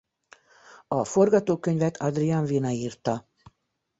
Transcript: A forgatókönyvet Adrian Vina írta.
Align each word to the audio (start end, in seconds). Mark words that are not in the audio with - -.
A 0.87 1.03
forgatókönyvet 1.05 1.97
Adrian 1.97 2.45
Vina 2.45 2.69
írta. 2.69 3.29